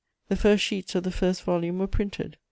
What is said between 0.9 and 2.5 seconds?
of the first volume were printed.